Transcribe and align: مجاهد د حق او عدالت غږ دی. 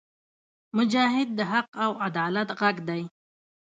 مجاهد 0.77 1.29
د 1.37 1.39
حق 1.51 1.69
او 1.83 1.91
عدالت 2.07 2.49
غږ 2.59 2.77
دی. 2.89 3.01